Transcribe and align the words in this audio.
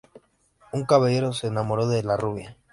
Un 0.71 0.83
caballero 0.85 1.31
se 1.31 1.45
enamora 1.45 1.85
de 1.85 2.01
la 2.01 2.17
rubia. 2.17 2.57